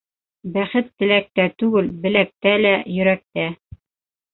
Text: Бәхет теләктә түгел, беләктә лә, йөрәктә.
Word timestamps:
Бәхет 0.55 0.89
теләктә 1.03 1.47
түгел, 1.61 1.93
беләктә 2.09 2.57
лә, 2.67 2.75
йөрәктә. 2.99 3.49